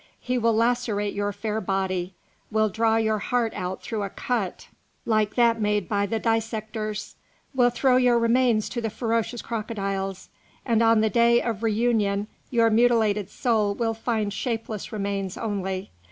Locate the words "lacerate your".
0.55-1.31